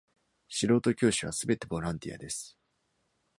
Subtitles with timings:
[0.49, 2.57] 素人教師はすべてボランティアです。